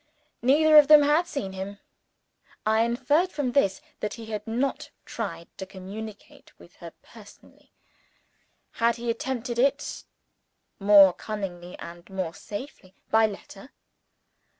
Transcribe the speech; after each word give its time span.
Neither 0.41 0.77
of 0.79 0.87
them 0.87 1.03
had 1.03 1.27
seen 1.27 1.51
him. 1.53 1.77
I 2.65 2.81
inferred 2.81 3.31
from 3.31 3.51
this 3.51 3.81
that 3.99 4.15
he 4.15 4.25
had 4.31 4.47
not 4.47 4.89
tried 5.05 5.55
to 5.59 5.67
communicate 5.67 6.57
with 6.57 6.77
her 6.77 6.93
personally. 7.03 7.71
Had 8.81 8.95
he 8.95 9.11
attempted 9.11 9.59
it 9.59 10.05
(more 10.79 11.13
cunningly 11.13 11.77
and 11.77 12.09
more 12.09 12.33
safely) 12.33 12.95
by 13.11 13.27
letter? 13.27 13.73